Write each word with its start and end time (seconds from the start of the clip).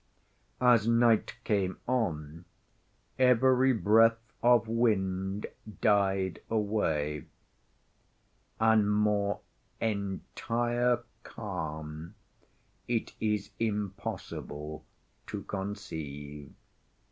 As 0.59 0.87
night 0.87 1.35
came 1.43 1.77
on, 1.87 2.45
every 3.19 3.71
breath 3.71 4.17
of 4.41 4.67
wind 4.67 5.45
died 5.79 6.41
away, 6.49 7.25
an 8.59 8.89
more 8.89 9.41
entire 9.79 11.03
calm 11.21 12.15
it 12.87 13.13
is 13.19 13.51
impossible 13.59 14.83
to 15.27 15.43
conceive. 15.43 16.51